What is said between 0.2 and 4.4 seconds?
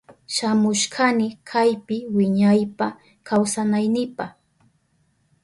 Shamushkani kaypi wiñaypa kawsanaynipa.